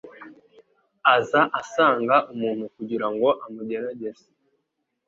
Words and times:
aza 1.15 1.41
asanga 1.59 2.15
umuntu 2.31 2.63
kugira 2.75 3.07
ngo 3.13 3.29
amugerageze, 3.45 4.25